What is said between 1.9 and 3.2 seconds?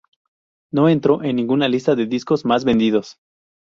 de discos más vendidos.